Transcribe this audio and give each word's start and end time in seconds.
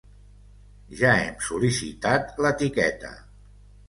Ja 1.01 1.11
hem 1.17 1.35
sol·licitat 1.47 2.33
l'etiqueta. 2.47 3.13